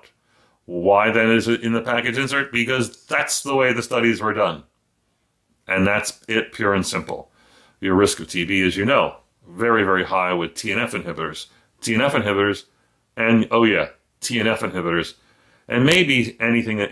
Why 0.67 1.09
then 1.11 1.31
is 1.31 1.47
it 1.47 1.63
in 1.63 1.73
the 1.73 1.81
package 1.81 2.17
insert? 2.17 2.51
Because 2.51 3.05
that's 3.05 3.41
the 3.41 3.55
way 3.55 3.73
the 3.73 3.81
studies 3.81 4.21
were 4.21 4.33
done. 4.33 4.63
And 5.67 5.87
that's 5.87 6.23
it, 6.27 6.53
pure 6.53 6.73
and 6.73 6.85
simple. 6.85 7.31
Your 7.81 7.95
risk 7.95 8.19
of 8.19 8.27
TB, 8.27 8.65
as 8.67 8.77
you 8.77 8.85
know, 8.85 9.17
very, 9.49 9.83
very 9.83 10.05
high 10.05 10.33
with 10.33 10.53
TNF 10.53 10.91
inhibitors. 10.91 11.47
TNF 11.81 12.11
inhibitors, 12.11 12.65
and 13.15 13.47
oh 13.49 13.63
yeah, 13.63 13.89
TNF 14.21 14.59
inhibitors 14.59 15.15
and 15.67 15.85
maybe 15.85 16.37
anything 16.39 16.77
that 16.77 16.91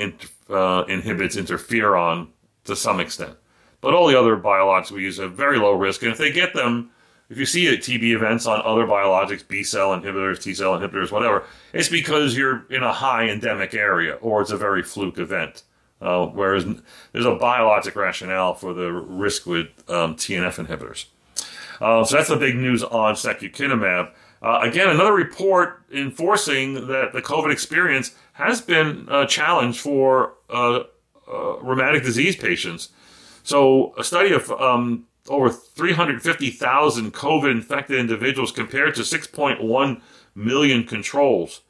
uh, 0.50 0.84
inhibits 0.88 1.36
interferon 1.36 2.28
to 2.66 2.76
some 2.76 3.00
extent. 3.00 3.36
But 3.82 3.94
all 3.94 4.08
the 4.08 4.20
other 4.20 4.36
biologics 4.38 4.92
we 4.92 5.04
use 5.04 5.18
have 5.18 5.34
very 5.34 5.58
low 5.58 5.74
risk, 5.74 6.04
and 6.04 6.12
if 6.12 6.18
they 6.18 6.32
get 6.32 6.54
them 6.54 6.92
if 7.30 7.38
you 7.38 7.46
see 7.46 7.66
TB 7.66 8.16
events 8.16 8.46
on 8.46 8.62
other 8.64 8.86
biologics, 8.86 9.48
B 9.48 9.64
cell 9.64 9.90
inhibitors, 9.90 10.42
T 10.42 10.54
cell 10.54 10.78
inhibitors, 10.78 11.12
whatever, 11.12 11.44
it's 11.74 11.90
because 11.90 12.38
you're 12.38 12.66
in 12.70 12.84
a 12.84 12.94
high 12.94 13.28
endemic 13.28 13.74
area 13.74 14.14
or 14.16 14.42
it's 14.42 14.52
a 14.52 14.58
very 14.58 14.84
fluke 14.84 15.18
event. 15.18 15.64
Uh, 16.02 16.28
whereas 16.28 16.66
there's 17.14 17.26
a 17.26 17.36
biologic 17.36 17.96
rationale 17.96 18.54
for 18.54 18.74
the 18.74 18.92
risk 18.92 19.46
with 19.46 19.68
um, 19.90 20.16
TNF 20.16 20.64
inhibitors. 20.64 21.06
Uh, 21.82 22.04
so 22.04 22.18
that's 22.18 22.30
the 22.30 22.36
big 22.36 22.56
news 22.56 22.84
on 22.84 23.16
secukinumab. 23.16 24.12
Uh, 24.42 24.60
again, 24.62 24.90
another 24.90 25.14
report 25.14 25.84
enforcing 25.92 26.88
that 26.88 27.14
the 27.14 27.22
COVID 27.22 27.52
experience 27.52 28.14
has 28.34 28.62
been 28.62 29.08
a 29.10 29.26
challenge 29.26 29.80
for 29.80 30.34
uh, 30.50 30.82
uh, 31.28 31.58
rheumatic 31.62 32.04
disease 32.04 32.36
patients. 32.36 32.90
So, 33.44 33.94
a 33.98 34.04
study 34.04 34.34
of 34.34 34.52
um, 34.52 35.06
over 35.28 35.50
350,000 35.50 37.14
COVID 37.14 37.52
infected 37.52 38.00
individuals 38.00 38.52
compared 38.52 38.96
to 38.96 39.02
6.1 39.02 40.02
million 40.36 40.84
controls 40.84 41.62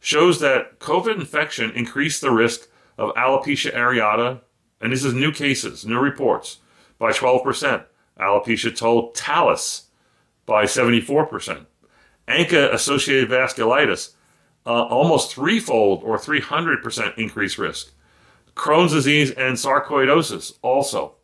shows 0.00 0.40
that 0.40 0.78
COVID 0.80 1.14
infection 1.14 1.70
increased 1.72 2.20
the 2.20 2.30
risk 2.30 2.68
of 2.98 3.14
alopecia 3.14 3.74
areata, 3.74 4.40
and 4.80 4.92
this 4.92 5.04
is 5.04 5.14
new 5.14 5.32
cases, 5.32 5.86
new 5.86 5.98
reports, 5.98 6.58
by 6.98 7.12
12%. 7.12 7.84
Alopecia 8.18 8.76
totalis 8.76 9.88
by 10.44 10.64
74%. 10.64 11.66
ANCA 12.28 12.72
associated 12.72 13.30
vasculitis, 13.30 14.14
uh, 14.66 14.84
almost 14.84 15.34
threefold 15.34 16.02
or 16.04 16.18
300% 16.18 17.18
increased 17.18 17.58
risk. 17.58 17.92
Crohn's 18.54 18.92
disease 18.92 19.30
and 19.30 19.56
sarcoidosis 19.56 20.54
also 20.62 21.14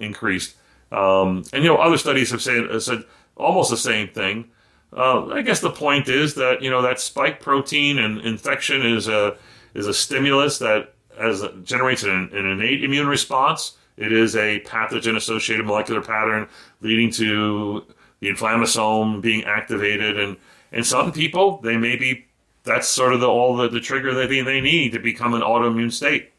increased. 0.00 0.56
Um, 0.94 1.44
and, 1.52 1.64
you 1.64 1.68
know, 1.70 1.78
other 1.78 1.98
studies 1.98 2.30
have 2.30 2.40
said, 2.40 2.80
said 2.80 3.04
almost 3.36 3.70
the 3.70 3.76
same 3.76 4.08
thing. 4.08 4.50
Uh, 4.96 5.26
I 5.26 5.42
guess 5.42 5.60
the 5.60 5.70
point 5.70 6.08
is 6.08 6.34
that, 6.34 6.62
you 6.62 6.70
know, 6.70 6.82
that 6.82 7.00
spike 7.00 7.40
protein 7.40 7.98
and 7.98 8.20
infection 8.20 8.86
is 8.86 9.08
a, 9.08 9.36
is 9.74 9.88
a 9.88 9.94
stimulus 9.94 10.58
that 10.58 10.94
as 11.18 11.42
generates 11.64 12.04
an, 12.04 12.30
an 12.32 12.46
innate 12.46 12.84
immune 12.84 13.08
response. 13.08 13.76
It 13.96 14.12
is 14.12 14.36
a 14.36 14.60
pathogen 14.60 15.16
associated 15.16 15.66
molecular 15.66 16.00
pattern 16.00 16.48
leading 16.80 17.10
to 17.12 17.84
the 18.20 18.28
inflammasome 18.28 19.20
being 19.20 19.44
activated. 19.44 20.18
And, 20.18 20.36
and 20.72 20.86
some 20.86 21.12
people, 21.12 21.60
they 21.62 21.76
may 21.76 21.96
be, 21.96 22.26
that's 22.62 22.88
sort 22.88 23.14
of 23.14 23.20
the, 23.20 23.28
all 23.28 23.56
the, 23.56 23.68
the 23.68 23.80
trigger 23.80 24.14
that 24.14 24.28
they, 24.28 24.42
they 24.42 24.60
need 24.60 24.92
to 24.92 24.98
become 24.98 25.34
an 25.34 25.42
autoimmune 25.42 25.92
state. 25.92 26.32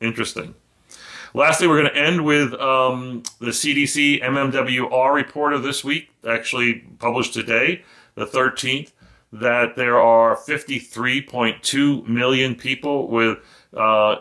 Interesting. 0.00 0.54
Lastly, 1.36 1.66
we're 1.66 1.82
going 1.82 1.92
to 1.92 2.00
end 2.00 2.24
with 2.24 2.54
um, 2.54 3.22
the 3.40 3.50
CDC 3.50 4.22
MMWR 4.22 5.12
report 5.12 5.52
of 5.52 5.62
this 5.62 5.84
week, 5.84 6.08
actually 6.26 6.76
published 6.98 7.34
today, 7.34 7.84
the 8.14 8.24
13th, 8.24 8.92
that 9.32 9.76
there 9.76 10.00
are 10.00 10.34
53.2 10.34 12.08
million 12.08 12.54
people 12.54 13.08
with 13.08 13.36
uh, 13.74 14.16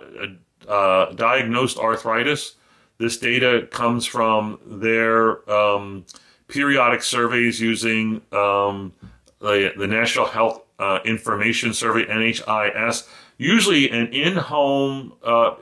uh, 0.68 1.14
diagnosed 1.14 1.78
arthritis. 1.78 2.56
This 2.98 3.18
data 3.18 3.66
comes 3.72 4.06
from 4.06 4.60
their 4.66 5.50
um, 5.50 6.06
periodic 6.50 7.02
surveys 7.02 7.62
using 7.62 8.24
um, 8.34 8.92
the, 9.40 9.72
the 9.78 9.88
National 9.88 10.26
Health 10.26 10.64
uh, 10.80 11.00
Information 11.06 11.74
Survey, 11.74 12.04
NHIS, 12.04 13.08
usually 13.38 13.90
an 13.90 14.08
in 14.08 14.36
home, 14.36 15.14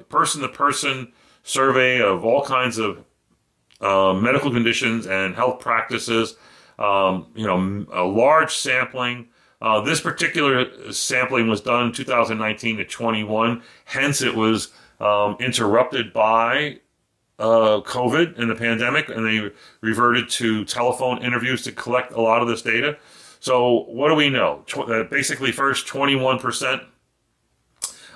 person 0.10 0.42
to 0.42 0.48
person 0.48 1.14
survey 1.44 2.02
of 2.02 2.26
all 2.26 2.44
kinds 2.44 2.78
of 2.78 3.04
uh, 3.82 4.14
medical 4.14 4.52
conditions 4.52 5.06
and 5.06 5.36
health 5.36 5.60
practices. 5.60 6.36
Um, 6.80 7.28
you 7.36 7.46
know, 7.46 7.86
a 7.92 8.04
large 8.04 8.56
sampling 8.56 9.28
uh, 9.64 9.80
this 9.80 10.02
particular 10.02 10.92
sampling 10.92 11.48
was 11.48 11.62
done 11.62 11.94
2019 11.94 12.78
to 12.78 12.86
21, 12.86 13.64
hence 13.86 14.22
it 14.22 14.36
was 14.36 14.74
um, 15.00 15.38
interrupted 15.40 16.12
by 16.12 16.82
uh, 17.40 17.80
COVID 17.80 18.38
and 18.38 18.52
the 18.52 18.56
pandemic, 18.56 19.08
and 19.08 19.26
they 19.26 19.50
reverted 19.80 20.30
to 20.32 20.66
telephone 20.66 21.24
interviews 21.24 21.64
to 21.64 21.72
collect 21.72 22.12
a 22.12 22.22
lot 22.22 22.42
of 22.42 22.50
this 22.50 22.62
data. 22.62 22.98
So, 23.40 23.86
what 23.86 24.10
do 24.10 24.16
we 24.16 24.30
know? 24.30 24.64
Tw- 24.68 24.90
uh, 24.90 25.04
basically, 25.06 25.54
first, 25.54 25.88
21% 25.88 26.86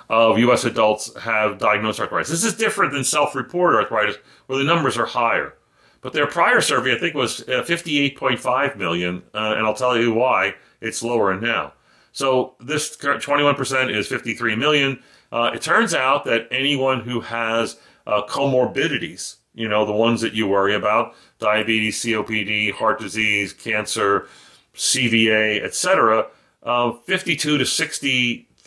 of 0.08 0.38
U.S. 0.38 0.64
adults 0.64 1.14
have 1.18 1.58
diagnosed 1.58 2.00
arthritis. 2.00 2.30
This 2.30 2.44
is 2.44 2.54
different 2.54 2.92
than 2.92 3.04
self 3.04 3.34
reported 3.34 3.78
arthritis, 3.78 4.16
where 4.46 4.58
the 4.58 4.64
numbers 4.64 4.96
are 4.96 5.06
higher. 5.06 5.54
But 6.00 6.12
their 6.12 6.26
prior 6.26 6.60
survey, 6.60 6.94
I 6.94 6.98
think, 6.98 7.14
was 7.14 7.40
uh, 7.42 7.64
58.5 7.66 8.76
million, 8.76 9.22
uh, 9.34 9.54
and 9.56 9.66
I'll 9.66 9.74
tell 9.74 9.98
you 9.98 10.14
why 10.14 10.54
it's 10.80 11.02
lower 11.02 11.38
now. 11.38 11.72
So 12.12 12.54
this 12.60 12.96
21% 12.96 13.94
is 13.94 14.06
53 14.06 14.56
million. 14.56 15.02
Uh, 15.30 15.50
it 15.54 15.62
turns 15.62 15.94
out 15.94 16.24
that 16.24 16.48
anyone 16.50 17.00
who 17.00 17.20
has 17.20 17.76
uh, 18.06 18.22
comorbidities, 18.26 19.36
you 19.54 19.68
know, 19.68 19.84
the 19.84 19.92
ones 19.92 20.20
that 20.20 20.34
you 20.34 20.46
worry 20.46 20.74
about, 20.74 21.14
diabetes, 21.38 22.02
COPD, 22.02 22.72
heart 22.72 22.98
disease, 22.98 23.52
cancer, 23.52 24.28
CVA, 24.74 25.62
etc., 25.62 26.28
uh, 26.62 26.92
52 26.92 27.58
to 27.58 27.64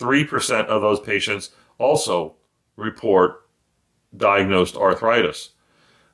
63% 0.01 0.65
of 0.65 0.81
those 0.81 0.99
patients 0.99 1.51
also 1.77 2.35
report 2.75 3.47
diagnosed 4.15 4.75
arthritis. 4.75 5.51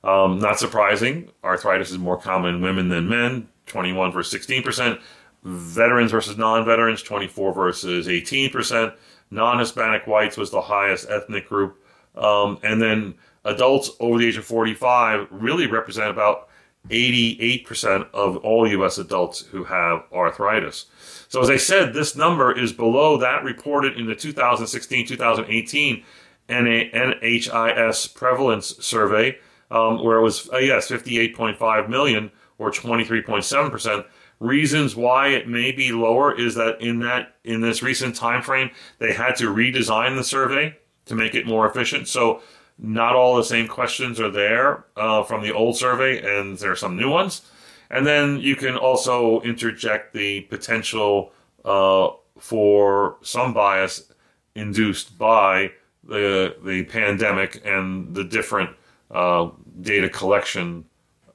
Um, 0.03 0.39
not 0.39 0.59
surprising, 0.59 1.31
arthritis 1.43 1.91
is 1.91 1.97
more 1.97 2.17
common 2.17 2.55
in 2.55 2.61
women 2.61 2.89
than 2.89 3.09
men, 3.09 3.49
21 3.65 4.11
versus 4.11 4.39
16% 4.39 4.99
veterans 5.43 6.11
versus 6.11 6.37
non-veterans 6.37 7.01
24 7.03 7.53
versus 7.53 8.07
18% 8.07 8.95
non-hispanic 9.31 10.07
whites 10.07 10.37
was 10.37 10.51
the 10.51 10.61
highest 10.61 11.09
ethnic 11.09 11.47
group. 11.47 11.83
Um, 12.15 12.59
and 12.63 12.81
then 12.81 13.15
adults 13.45 13.91
over 13.99 14.17
the 14.17 14.27
age 14.27 14.37
of 14.37 14.45
45 14.45 15.27
really 15.31 15.67
represent 15.67 16.09
about 16.09 16.49
88% 16.89 18.09
of 18.13 18.37
all 18.37 18.67
us 18.83 18.97
adults 18.97 19.41
who 19.41 19.65
have 19.65 20.03
arthritis. 20.13 20.85
So 21.29 21.41
as 21.41 21.49
i 21.49 21.57
said 21.57 21.93
this 21.93 22.15
number 22.15 22.57
is 22.57 22.71
below 22.71 23.17
that 23.17 23.43
reported 23.43 23.97
in 23.97 24.05
the 24.07 24.15
2016-2018 24.15 26.03
nhis 26.49 28.15
prevalence 28.15 28.75
survey 28.79 29.37
um, 29.69 30.03
where 30.03 30.17
it 30.17 30.21
was 30.21 30.49
uh, 30.53 30.57
yes 30.57 30.89
58.5 30.89 31.89
million 31.89 32.31
or 32.57 32.71
23.7% 32.71 34.05
reasons 34.39 34.95
why 34.95 35.27
it 35.27 35.47
may 35.47 35.71
be 35.71 35.91
lower 35.91 36.37
is 36.37 36.55
that 36.55 36.79
in 36.81 36.99
that 36.99 37.35
in 37.43 37.61
this 37.61 37.83
recent 37.83 38.15
time 38.15 38.41
frame 38.41 38.69
they 38.99 39.13
had 39.13 39.35
to 39.35 39.53
redesign 39.53 40.15
the 40.15 40.23
survey 40.23 40.77
to 41.05 41.15
make 41.15 41.33
it 41.35 41.47
more 41.47 41.67
efficient. 41.67 42.07
So 42.07 42.41
not 42.79 43.15
all 43.15 43.35
the 43.35 43.43
same 43.43 43.67
questions 43.67 44.19
are 44.19 44.29
there 44.29 44.85
uh, 44.95 45.23
from 45.23 45.41
the 45.41 45.51
old 45.53 45.75
survey 45.77 46.19
and 46.19 46.57
there 46.59 46.71
are 46.71 46.75
some 46.75 46.95
new 46.95 47.09
ones 47.09 47.41
and 47.89 48.05
then 48.05 48.39
you 48.39 48.55
can 48.55 48.75
also 48.75 49.41
interject 49.41 50.13
the 50.13 50.41
potential 50.41 51.31
uh, 51.65 52.09
for 52.37 53.17
some 53.21 53.53
bias 53.53 54.11
induced 54.55 55.17
by 55.17 55.71
the 56.03 56.55
the 56.63 56.83
pandemic 56.83 57.61
and 57.65 58.15
the 58.15 58.23
different 58.23 58.69
uh, 59.11 59.49
data 59.81 60.09
collection 60.09 60.85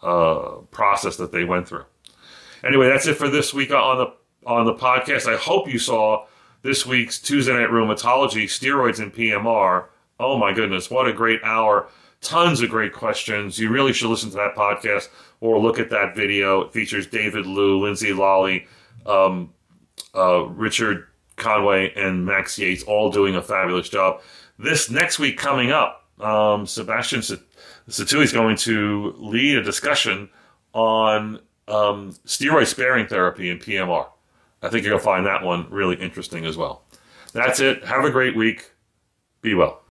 uh, 0.03 0.57
process 0.71 1.17
that 1.17 1.33
they 1.33 1.45
went 1.45 1.69
through 1.69 1.85
Anyway, 2.65 2.89
that's 2.89 3.07
it 3.07 3.15
for 3.17 3.29
this 3.29 3.53
week 3.53 3.73
on 3.73 3.99
the 3.99 4.13
on 4.47 4.67
the 4.67 4.75
podcast. 4.75 5.33
I 5.33 5.37
hope 5.37 5.69
you 5.69 5.79
saw 5.79 6.27
this 6.63 6.87
week's 6.87 7.19
Tuesday 7.19 7.53
Night 7.53 7.71
Rheumatology, 7.71 8.45
Steroids 8.45 9.01
and 9.01 9.13
PMR. 9.13 9.87
Oh 10.23 10.39
my 10.39 10.53
goodness, 10.53 10.89
what 10.89 11.09
a 11.09 11.13
great 11.13 11.43
hour. 11.43 11.89
Tons 12.21 12.61
of 12.61 12.71
great 12.71 12.93
questions. 12.93 13.59
You 13.59 13.71
really 13.71 13.93
should 13.93 14.09
listen 14.09 14.31
to 14.31 14.37
that 14.37 14.55
podcast 14.55 15.09
or 15.41 15.59
look 15.59 15.81
at 15.81 15.91
that 15.91 16.15
video. 16.15 16.63
It 16.63 16.73
features 16.73 17.09
David 17.09 17.45
Liu, 17.45 17.81
Lindsay 17.81 18.13
Lally, 18.13 18.67
um, 19.05 19.53
uh, 20.15 20.45
Richard 20.45 21.09
Conway, 21.35 21.93
and 21.97 22.25
Max 22.25 22.57
Yates 22.57 22.85
all 22.85 23.11
doing 23.11 23.35
a 23.35 23.43
fabulous 23.43 23.89
job. 23.89 24.21
This 24.61 24.89
next 24.89 25.19
week 25.19 25.37
coming 25.37 25.73
up, 25.73 26.07
um, 26.21 26.67
Sebastian 26.67 27.21
Sattui 27.89 28.23
is 28.23 28.33
going 28.33 28.57
to 28.59 29.15
lead 29.19 29.59
a 29.59 29.63
discussion 29.63 30.31
on 30.73 31.41
um, 31.67 32.13
steroid 32.27 32.69
sparing 32.69 33.09
therapy 33.09 33.51
in 33.51 33.59
PMR. 33.59 34.07
I 34.63 34.69
think 34.69 34.85
you're 34.85 34.93
going 34.93 35.01
to 35.01 35.05
find 35.05 35.27
that 35.27 35.43
one 35.43 35.69
really 35.71 35.97
interesting 35.97 36.47
as 36.47 36.57
well. 36.57 36.85
That's 37.33 37.59
it. 37.59 37.85
Have 37.85 38.05
a 38.05 38.11
great 38.11 38.37
week. 38.37 38.71
Be 39.41 39.55
well. 39.55 39.82